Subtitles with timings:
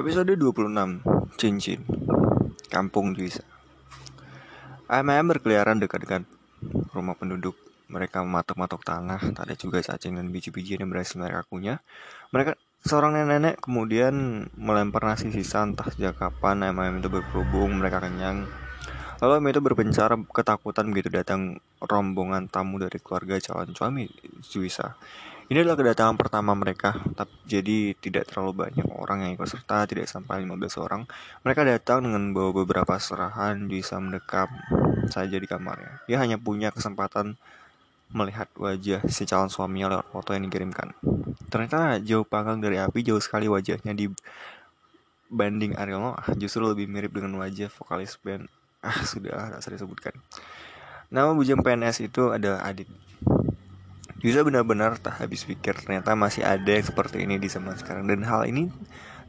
[0.00, 1.84] Episode 26 Cincin
[2.72, 3.44] Kampung Juisa
[4.88, 6.24] Ayam-ayam berkeliaran dekat dengan
[6.96, 7.52] rumah penduduk
[7.92, 11.84] Mereka mematok-matok tanah Tak ada juga cacing dan biji-bijian yang berhasil mereka kunyah
[12.32, 18.48] Mereka Seorang nenek-nenek kemudian melempar nasi sisa entah sejak kapan ayam-ayam itu berkerubung, mereka kenyang.
[19.20, 24.08] Lalu ayam itu berpencar ketakutan begitu datang rombongan tamu dari keluarga calon suami
[24.48, 24.96] Juisa.
[25.50, 30.06] Ini adalah kedatangan pertama mereka, tapi jadi tidak terlalu banyak orang yang ikut serta, tidak
[30.06, 31.02] sampai 15 orang.
[31.42, 34.46] Mereka datang dengan bawa beberapa serahan, bisa mendekam
[35.10, 36.06] saja di kamarnya.
[36.06, 37.34] Dia hanya punya kesempatan
[38.14, 40.94] melihat wajah si calon suaminya lewat foto yang dikirimkan.
[41.50, 44.06] Ternyata jauh panggang dari api, jauh sekali wajahnya di
[45.30, 48.50] banding Ariel Noah justru lebih mirip dengan wajah vokalis band
[48.82, 50.12] ah sudah tak saya sebutkan
[51.06, 52.90] nama bujang PNS itu adalah Adit
[54.20, 58.20] Yusa benar-benar tak habis pikir ternyata masih ada yang seperti ini di zaman sekarang dan
[58.28, 58.68] hal ini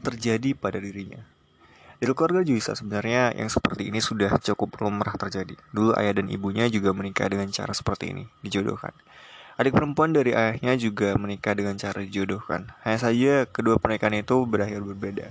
[0.04, 1.24] terjadi pada dirinya.
[1.96, 5.54] Di keluarga Juisa sebenarnya yang seperti ini sudah cukup lumrah terjadi.
[5.70, 8.90] Dulu ayah dan ibunya juga menikah dengan cara seperti ini, dijodohkan.
[9.56, 12.74] Adik perempuan dari ayahnya juga menikah dengan cara dijodohkan.
[12.84, 15.30] Hanya saja kedua pernikahan itu berakhir berbeda.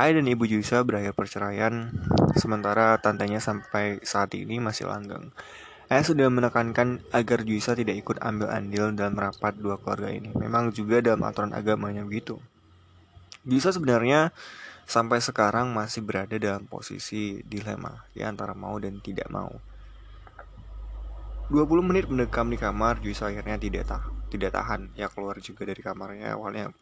[0.00, 1.90] Ayah dan ibu Juisa berakhir perceraian,
[2.38, 5.34] sementara tantenya sampai saat ini masih langgang.
[5.94, 10.26] Ayah sudah menekankan agar Juisa tidak ikut ambil andil dalam rapat dua keluarga ini.
[10.34, 12.34] Memang juga dalam aturan agamanya begitu.
[13.46, 14.34] Juisa sebenarnya
[14.90, 19.54] sampai sekarang masih berada dalam posisi dilema ya antara mau dan tidak mau.
[21.54, 25.78] 20 menit mendekam di kamar, Juisa akhirnya tidak tahan, tidak tahan ya keluar juga dari
[25.78, 26.34] kamarnya.
[26.34, 26.74] Awalnya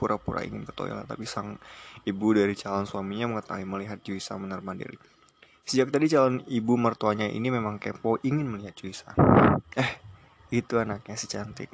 [0.00, 1.60] pura-pura ingin ke toilet, tapi sang
[2.08, 4.96] ibu dari calon suaminya mengetahui melihat Juisa menerima diri.
[5.64, 9.16] Sejak tadi calon ibu mertuanya ini memang kepo ingin melihat Juisa.
[9.74, 9.90] Eh,
[10.52, 11.72] itu anaknya si cantik.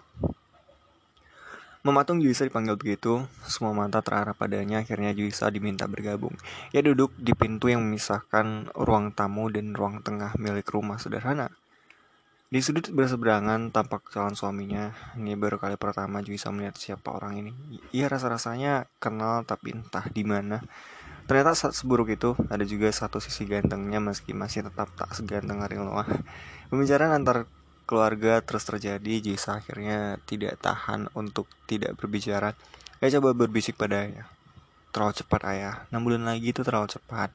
[1.81, 6.37] Mematung Juisa dipanggil begitu, semua mata terarah padanya, akhirnya Juisa diminta bergabung.
[6.77, 11.49] Ia duduk di pintu yang memisahkan ruang tamu dan ruang tengah milik rumah sederhana.
[12.51, 14.91] Di sudut berseberangan tampak calon suaminya.
[15.17, 17.53] Ini baru kali pertama Juisa melihat siapa orang ini.
[17.95, 20.61] Ia rasa-rasanya kenal tapi entah di mana.
[21.31, 25.87] Ternyata saat seburuk itu, ada juga satu sisi gantengnya meski masih tetap tak seganteng Ariel
[25.87, 26.11] Noah.
[26.75, 27.47] Pembicaraan antar
[27.87, 32.59] keluarga terus terjadi, Jisa akhirnya tidak tahan untuk tidak berbicara.
[32.99, 34.27] Dia coba berbisik pada ayah.
[34.91, 37.31] Terlalu cepat ayah, 6 bulan lagi itu terlalu cepat.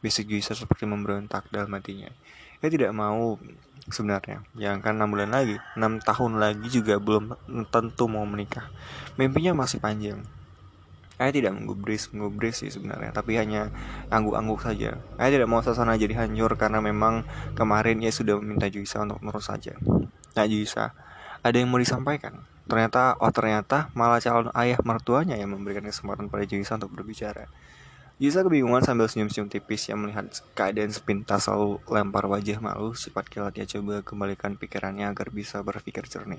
[0.00, 2.08] Bisik Jisa seperti memberontak dalam hatinya.
[2.64, 3.36] Dia tidak mau
[3.92, 4.40] sebenarnya.
[4.56, 7.36] Yang kan 6 bulan lagi, 6 tahun lagi juga belum
[7.68, 8.72] tentu mau menikah.
[9.20, 10.24] Mimpinya masih panjang.
[11.14, 13.70] Saya tidak menggubris, menggubris sih sebenarnya, tapi hanya
[14.10, 14.98] angguk-angguk saja.
[14.98, 17.22] Saya tidak mau suasana jadi hancur karena memang
[17.54, 19.78] kemarin ia sudah meminta Juisa untuk nurut saja.
[20.34, 20.90] Nah Juisa,
[21.46, 22.42] ada yang mau disampaikan?
[22.66, 27.46] Ternyata, oh ternyata malah calon ayah mertuanya yang memberikan kesempatan pada Juisa untuk berbicara.
[28.14, 32.94] Juisa kebingungan sambil senyum-senyum tipis yang melihat keadaan sepintas lalu lempar wajah malu.
[32.94, 36.38] Sifat kilat ia coba kembalikan pikirannya agar bisa berpikir jernih.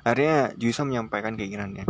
[0.00, 1.84] Akhirnya Juisa menyampaikan keinginannya.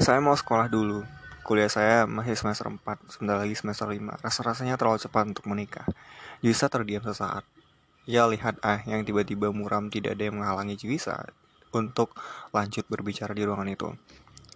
[0.00, 1.04] Saya mau sekolah dulu.
[1.44, 2.80] Kuliah saya masih semester 4,
[3.12, 4.24] sebentar lagi semester 5.
[4.24, 5.84] Rasa-rasanya terlalu cepat untuk menikah.
[6.40, 7.44] Juisa terdiam sesaat.
[8.08, 11.28] Ia lihat ah yang tiba-tiba muram tidak ada yang menghalangi Juisa
[11.76, 12.16] untuk
[12.56, 13.92] lanjut berbicara di ruangan itu.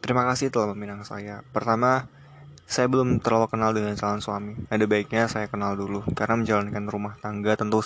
[0.01, 1.45] Terima kasih telah meminang saya.
[1.53, 2.09] Pertama,
[2.65, 4.57] saya belum terlalu kenal dengan calon suami.
[4.73, 7.85] Ada baiknya saya kenal dulu, karena menjalankan rumah tangga tentu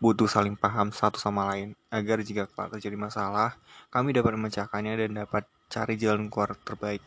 [0.00, 3.60] butuh saling paham satu sama lain, agar jika terjadi masalah,
[3.92, 7.04] kami dapat memecahkannya dan dapat cari jalan keluar terbaik.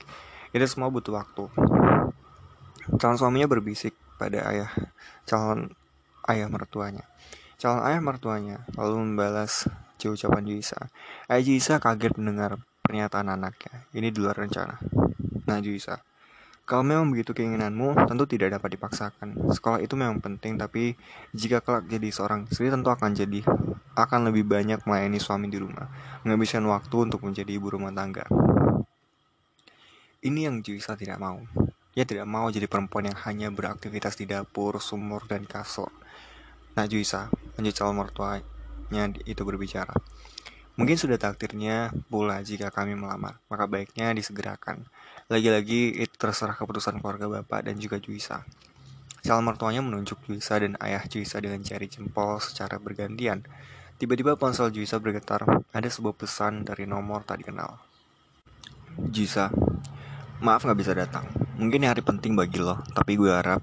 [0.54, 1.50] Ini semua butuh waktu.
[3.02, 4.72] Calon suaminya berbisik pada ayah
[5.26, 5.74] calon
[6.30, 7.09] ayah mertuanya.
[7.58, 9.66] Calon ayah mertuanya lalu membalas
[10.04, 10.92] ucapan Juisa.
[11.31, 13.88] Ayah Juisa kaget mendengar pernyataan anaknya.
[13.96, 14.75] Ini di luar rencana.
[15.48, 16.04] Nah Juisa,
[16.63, 19.51] kalau memang begitu keinginanmu, tentu tidak dapat dipaksakan.
[19.51, 20.96] Sekolah itu memang penting, tapi
[21.35, 23.44] jika kelak jadi seorang istri, tentu akan jadi
[24.00, 25.92] akan lebih banyak melayani suami di rumah,
[26.24, 28.24] menghabiskan waktu untuk menjadi ibu rumah tangga.
[30.24, 31.44] Ini yang Juisa tidak mau.
[32.00, 35.92] Ia tidak mau jadi perempuan yang hanya beraktivitas di dapur, sumur, dan kasur.
[36.80, 37.27] Nah Juisa,
[37.60, 39.94] lanjut calon mertuanya itu berbicara.
[40.74, 44.90] Mungkin sudah takdirnya pula jika kami melamar, maka baiknya disegerakan.
[45.30, 48.42] Lagi-lagi itu terserah keputusan keluarga bapak dan juga Juisa.
[49.22, 53.46] Calon mertuanya menunjuk Juisa dan ayah Juisa dengan jari jempol secara bergantian.
[54.02, 55.46] Tiba-tiba ponsel Juisa bergetar.
[55.70, 57.78] Ada sebuah pesan dari nomor tak dikenal.
[59.14, 59.54] Juisa,
[60.42, 61.30] maaf gak bisa datang.
[61.62, 63.62] Mungkin ini hari penting bagi lo, tapi gue harap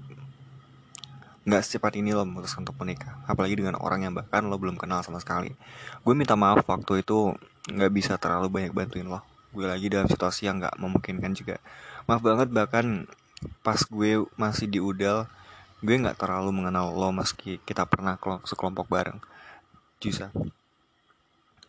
[1.41, 3.17] nggak secepat ini lo memutuskan untuk menikah.
[3.25, 5.49] Apalagi dengan orang yang bahkan lo belum kenal sama sekali.
[6.05, 7.33] Gue minta maaf waktu itu
[7.69, 9.25] nggak bisa terlalu banyak bantuin lo.
[9.49, 11.57] Gue lagi dalam situasi yang nggak memungkinkan juga.
[12.05, 13.09] Maaf banget bahkan
[13.65, 15.25] pas gue masih di udal
[15.81, 19.17] gue nggak terlalu mengenal lo meski kita pernah sekelompok bareng.
[19.97, 20.29] Jusa.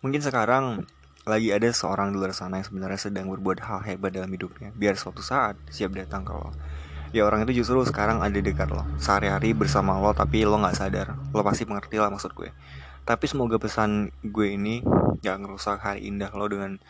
[0.04, 0.84] Mungkin sekarang
[1.22, 4.69] lagi ada seorang di luar sana yang sebenarnya sedang berbuat hal hebat dalam hidupnya.
[4.76, 6.52] Biar suatu saat siap datang lo
[7.12, 10.76] ya orang itu justru sekarang ada di dekat lo sehari-hari bersama lo tapi lo nggak
[10.76, 11.12] sadar.
[11.31, 12.50] Lo pasti mengerti lah maksud gue.
[13.05, 14.81] Tapi semoga pesan gue ini
[15.20, 16.81] gak ngerusak hari indah lo dengan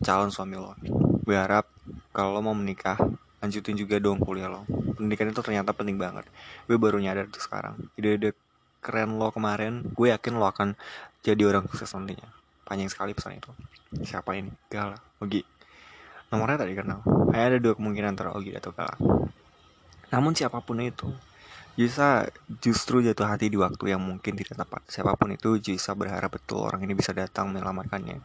[0.00, 0.78] calon suami lo.
[1.26, 1.66] Gue harap
[2.14, 2.96] kalau lo mau menikah
[3.42, 4.62] lanjutin juga dong kuliah lo.
[4.94, 6.24] Pendidikan itu ternyata penting banget.
[6.70, 7.74] Gue baru nyadar tuh sekarang.
[7.98, 8.38] Ide-ide
[8.78, 10.78] keren lo kemarin gue yakin lo akan
[11.26, 12.30] jadi orang sukses nantinya.
[12.62, 13.50] Panjang sekali pesan itu.
[14.06, 14.54] Siapa ini?
[14.70, 14.96] Gala.
[15.18, 15.42] Ogi.
[16.30, 17.02] Nomornya tadi kenal.
[17.34, 18.96] Hanya ada dua kemungkinan antara Ogi atau Gala
[20.14, 21.10] namun siapa pun itu
[21.74, 22.30] bisa
[22.62, 24.86] justru jatuh hati di waktu yang mungkin tidak tepat.
[24.86, 28.22] Siapa pun itu, Juisa berharap betul orang ini bisa datang menyelamatkannya.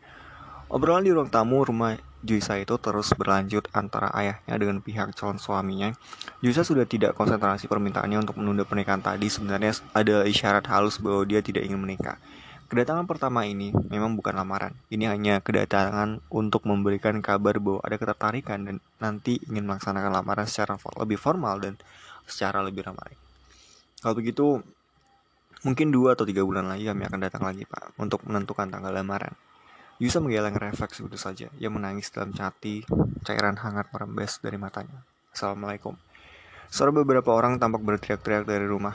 [0.70, 5.98] Obrolan di ruang tamu rumah Juisa itu terus berlanjut antara ayahnya dengan pihak calon suaminya.
[6.46, 9.34] Juisa sudah tidak konsentrasi permintaannya untuk menunda pernikahan tadi.
[9.34, 12.22] Sebenarnya ada isyarat halus bahwa dia tidak ingin menikah.
[12.70, 14.78] Kedatangan pertama ini memang bukan lamaran.
[14.94, 20.78] Ini hanya kedatangan untuk memberikan kabar bahwa ada ketertarikan dan nanti ingin melaksanakan lamaran secara
[21.02, 21.82] lebih formal dan
[22.30, 23.18] secara lebih ramai.
[24.06, 24.62] Kalau begitu,
[25.66, 29.34] mungkin dua atau tiga bulan lagi kami akan datang lagi, Pak, untuk menentukan tanggal lamaran.
[29.98, 31.48] Yusa menggeleng refleks begitu saja.
[31.58, 32.86] Ia menangis dalam cati,
[33.26, 35.02] cairan hangat merembes dari matanya.
[35.34, 35.98] Assalamualaikum.
[36.70, 38.94] Suara beberapa orang tampak berteriak-teriak dari rumah.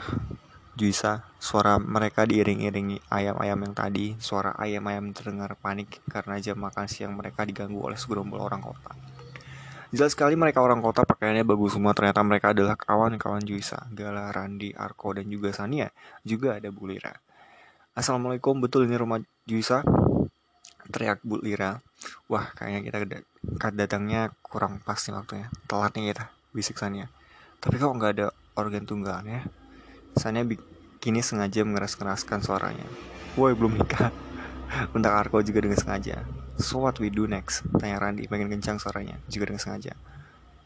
[0.75, 4.11] Juisa, suara mereka diiring-iringi ayam-ayam yang tadi.
[4.19, 8.91] Suara ayam-ayam terdengar panik karena jam makan siang mereka diganggu oleh segerombol orang kota.
[9.95, 11.95] Jelas sekali mereka orang kota pakaiannya bagus semua.
[11.95, 15.87] Ternyata mereka adalah kawan-kawan Juisa, Gala, Randi, Arko, dan juga Sania.
[16.27, 17.15] Juga ada Bu Lira.
[17.95, 19.79] Assalamualaikum, betul ini rumah Juisa?
[20.91, 21.79] Teriak Bu Lira.
[22.27, 22.97] Wah, kayaknya kita
[23.71, 25.47] datangnya kurang pas nih waktunya.
[25.71, 27.07] Telat nih kita, bisik Sania.
[27.63, 28.27] Tapi kok nggak ada
[28.59, 29.47] organ tunggalnya?
[30.15, 30.41] Sanya
[31.03, 32.87] kini sengaja mengeras-keraskan suaranya.
[33.35, 34.09] Woi belum nikah.
[34.95, 36.25] Bentak Arko juga dengan sengaja.
[36.57, 37.67] So what we do next?
[37.77, 39.93] Tanya Randi makin kencang suaranya juga dengan sengaja.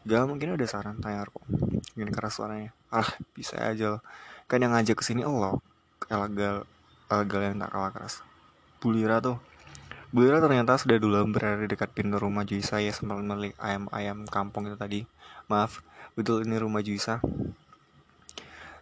[0.06, 1.44] Gal mungkin udah saran tanya Arko.
[1.98, 2.72] Makin keras suaranya.
[2.88, 3.06] Ah
[3.36, 4.02] bisa aja loh.
[4.48, 5.60] Kan yang ngajak ke sini Allah.
[6.08, 6.64] Elagal,
[7.12, 8.14] Elagal yang tak kalah keras.
[8.80, 9.36] Bulira tuh
[10.10, 14.66] Bulira ternyata sudah dulu berada di dekat pintu rumah Juisa ya sempat melihat ayam-ayam kampung
[14.66, 15.06] itu tadi.
[15.46, 15.86] Maaf,
[16.18, 17.22] betul ini rumah Juisa.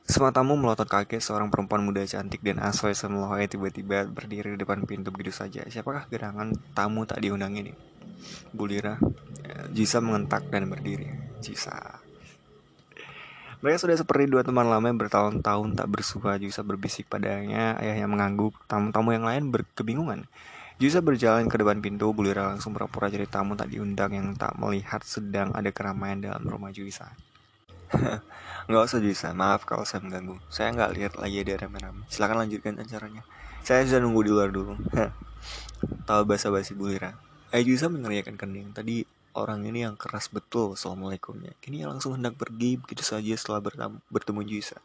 [0.08, 4.88] Semua tamu melotot kaget seorang perempuan muda cantik dan asoy semelohai tiba-tiba berdiri di depan
[4.88, 5.60] pintu begitu saja.
[5.68, 7.76] Siapakah gerangan tamu tak diundang ini?
[8.56, 8.96] Bulira,
[9.68, 11.12] Jisa mengentak dan berdiri.
[11.44, 12.00] Jisa.
[13.60, 16.40] Mereka sudah seperti dua teman lama yang bertahun-tahun tak bersua.
[16.40, 18.56] Jisa berbisik padanya, ayahnya mengangguk.
[18.64, 20.24] Tamu-tamu yang lain berkebingungan.
[20.80, 25.04] Jisa berjalan ke depan pintu, Bulira langsung pura-pura jadi tamu tak diundang yang tak melihat
[25.04, 27.12] sedang ada keramaian dalam rumah Juisa.
[28.68, 30.36] nggak usah bisa maaf kalau saya mengganggu.
[30.52, 32.04] Saya nggak lihat lagi ada rame-rame.
[32.12, 33.22] Silakan lanjutkan acaranya.
[33.64, 34.76] Saya sudah nunggu di luar dulu.
[36.08, 37.14] Tahu bahasa basi bulira
[37.48, 40.76] eh bisa meneriakan kening tadi orang ini yang keras betul.
[40.76, 42.76] Assalamualaikumnya kini langsung hendak pergi.
[42.76, 43.64] Begitu saja setelah
[44.12, 44.76] bertemu, Juisa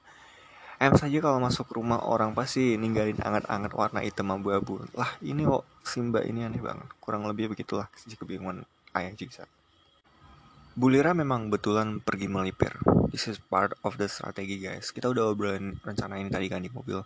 [0.79, 4.83] Em saja kalau masuk rumah orang pasti ninggalin anget-anget warna hitam abu-abu.
[4.95, 6.87] Lah ini kok Simba ini aneh banget.
[7.03, 7.87] Kurang lebih begitulah
[8.19, 8.63] kebingungan
[8.95, 9.43] ayah Juisa
[10.73, 12.73] Bulira memang betulan pergi melipir.
[13.13, 14.89] This is part of the strategi guys.
[14.89, 16.97] Kita udah obrolin rencana ini tadi kan di mobil.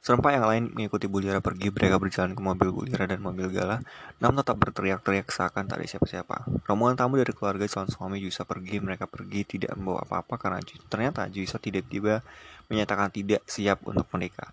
[0.00, 3.84] Serempak yang lain mengikuti Bulira pergi, mereka berjalan ke mobil Bulira dan mobil Gala,
[4.16, 6.48] namun tetap berteriak-teriak seakan tak ada siapa-siapa.
[6.64, 11.28] Rombongan tamu dari keluarga calon suami Juisa pergi, mereka pergi tidak membawa apa-apa karena ternyata
[11.28, 12.24] Juisa tidak tiba
[12.72, 14.48] menyatakan tidak siap untuk menikah.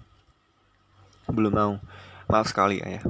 [1.32, 1.74] Belum mau.
[2.28, 3.08] Maaf sekali ayah.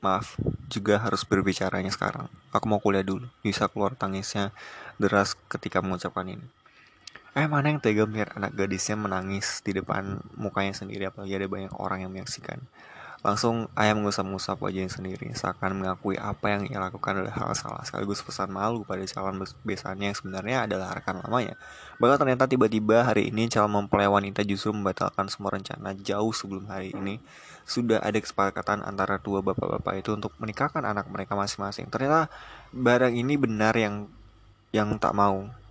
[0.00, 0.40] Maaf,
[0.72, 2.32] juga harus berbicaranya sekarang.
[2.48, 3.28] Aku mau kuliah dulu.
[3.44, 4.56] Bisa keluar tangisnya
[4.96, 6.46] deras ketika mengucapkan ini.
[7.36, 11.72] Eh mana yang tega melihat anak gadisnya menangis di depan mukanya sendiri apalagi ada banyak
[11.76, 12.60] orang yang menyaksikan.
[13.22, 18.18] Langsung ayah mengusap-ngusap wajahnya sendiri seakan mengakui apa yang ia lakukan adalah hal salah sekaligus
[18.18, 21.54] pesan malu pada calon besannya yang sebenarnya adalah rekan lamanya.
[22.02, 26.90] Bahkan ternyata tiba-tiba hari ini calon mempelai wanita justru membatalkan semua rencana jauh sebelum hari
[26.98, 27.22] ini
[27.62, 31.86] sudah ada kesepakatan antara dua bapak-bapak itu untuk menikahkan anak mereka masing-masing.
[31.94, 32.26] Ternyata
[32.74, 34.10] barang ini benar yang
[34.74, 35.61] yang tak mau.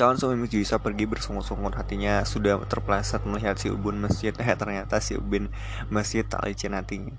[0.00, 4.32] Calon suami bisa pergi bersungut-sungut hatinya sudah terpleset melihat si Ubun masjid.
[4.40, 5.52] Eh ternyata si Ubin
[5.92, 7.12] masjid tak licin hatinya.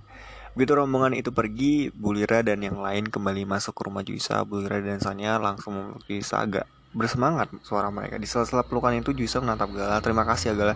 [0.58, 4.42] Begitu rombongan itu pergi, Bulira dan yang lain kembali masuk ke rumah Juisa.
[4.50, 6.66] Bulira dan Sanya langsung memeluk Juisa agak
[6.98, 8.18] bersemangat suara mereka.
[8.18, 10.02] Di sela-sela pelukan itu Juisa menatap Gala.
[10.02, 10.74] Terima kasih ya Gala.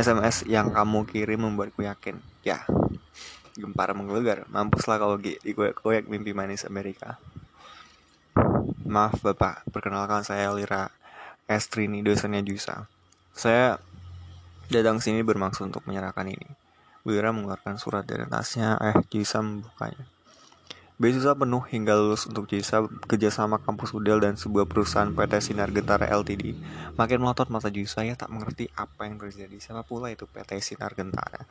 [0.00, 2.16] SMS yang kamu kirim membuatku yakin.
[2.48, 2.64] Ya,
[3.60, 4.48] gempar menggelegar.
[4.48, 7.20] Mampuslah kau di koyak-koyak mimpi manis Amerika.
[8.88, 11.01] Maaf Bapak, perkenalkan saya Lira
[11.50, 12.86] Estrini, dosennya Jusa.
[13.34, 13.80] Saya
[14.68, 16.48] datang sini bermaksud untuk menyerahkan ini.
[17.02, 20.06] Bu Lira mengeluarkan surat dari tasnya, eh Jusa membukanya.
[21.02, 26.06] Beasiswa penuh hingga lulus untuk jasa kerjasama kampus UDEL dan sebuah perusahaan PT Sinar Gentara
[26.06, 26.54] Ltd.
[26.94, 29.56] Makin melotot mata Jui saya tak mengerti apa yang terjadi.
[29.58, 31.42] Siapa pula itu PT Sinar Gentara?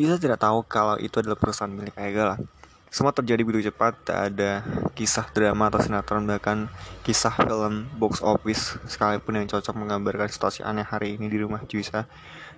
[0.00, 2.40] Jui tidak tahu kalau itu adalah perusahaan milik Egala.
[2.94, 4.62] Semua terjadi begitu cepat, tak ada
[4.94, 6.70] kisah drama atau sinetron, bahkan
[7.02, 12.06] kisah film box office sekalipun yang cocok menggambarkan situasi aneh hari ini di rumah Juisa.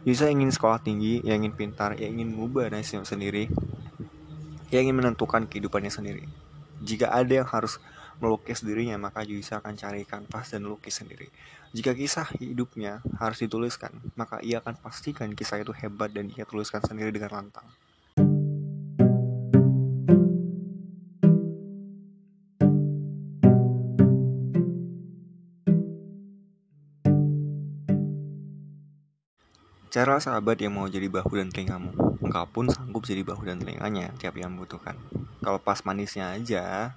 [0.05, 3.49] Juisa ingin sekolah tinggi, yang ingin pintar, yang ingin mengubah nasib sendiri,
[4.69, 6.29] ia ingin menentukan kehidupannya sendiri.
[6.85, 7.81] Jika ada yang harus
[8.21, 11.33] melukis dirinya, maka Juisa akan cari kanvas dan lukis sendiri.
[11.73, 13.89] Jika kisah hidupnya harus dituliskan,
[14.21, 17.65] maka ia akan pastikan kisah itu hebat dan ia tuliskan sendiri dengan lantang.
[29.97, 31.89] Cara sahabat yang mau jadi bahu dan telingamu
[32.21, 34.93] Engkau pun sanggup jadi bahu dan telinganya tiap yang membutuhkan
[35.41, 36.93] Kalau pas manisnya aja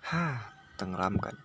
[0.00, 0.48] Hah,
[0.80, 1.36] tenggelamkan